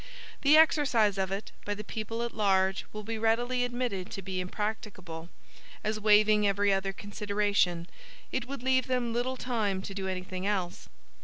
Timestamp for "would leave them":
8.47-9.13